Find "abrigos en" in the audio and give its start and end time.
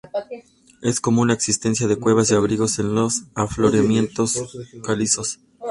2.33-2.95